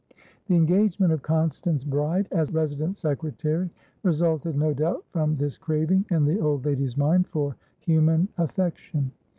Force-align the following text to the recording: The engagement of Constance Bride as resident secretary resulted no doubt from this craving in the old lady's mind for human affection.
The 0.47 0.55
engagement 0.55 1.13
of 1.13 1.21
Constance 1.21 1.83
Bride 1.83 2.27
as 2.31 2.51
resident 2.55 2.97
secretary 2.97 3.69
resulted 4.01 4.57
no 4.57 4.73
doubt 4.73 5.05
from 5.11 5.35
this 5.35 5.57
craving 5.57 6.05
in 6.09 6.25
the 6.25 6.39
old 6.39 6.65
lady's 6.65 6.97
mind 6.97 7.27
for 7.27 7.55
human 7.81 8.27
affection. 8.39 9.11